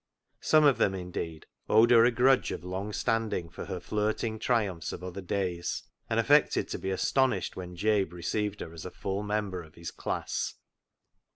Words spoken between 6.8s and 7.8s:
astonished when